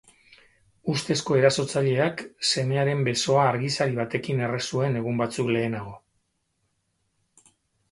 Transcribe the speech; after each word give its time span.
Ustezko 0.93 1.35
erasotzaileak 1.41 2.23
semearen 2.53 3.05
besoa 3.09 3.45
argizari 3.51 3.95
batekin 4.01 4.43
erre 4.49 4.63
zuen 4.71 4.99
egun 5.05 5.23
batzuk 5.25 5.55
lehenago. 5.59 5.97